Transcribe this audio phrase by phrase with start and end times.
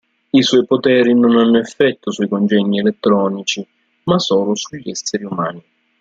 [0.31, 3.63] I suoi poteri non hanno effetto sui congegni elettronici,
[4.05, 5.63] ma solo sugli esseri umani.